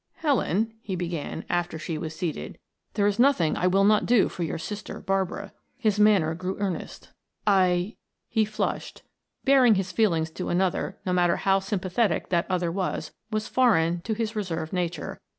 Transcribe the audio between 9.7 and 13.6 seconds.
his feelings to another, no matter how sympathetic that other was, was